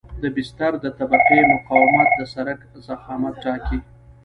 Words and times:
د 0.21 0.23
بستر 0.35 0.71
د 0.83 0.85
طبقې 0.99 1.39
مقاومت 1.53 2.09
د 2.17 2.21
سرک 2.33 2.59
ضخامت 2.87 3.33
ټاکي 3.43 3.79